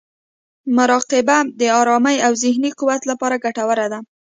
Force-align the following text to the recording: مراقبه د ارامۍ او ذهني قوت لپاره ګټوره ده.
مراقبه 0.75 1.37
د 1.59 1.61
ارامۍ 1.79 2.17
او 2.25 2.31
ذهني 2.43 2.71
قوت 2.79 3.01
لپاره 3.11 3.41
ګټوره 3.45 3.85
ده. 3.91 3.99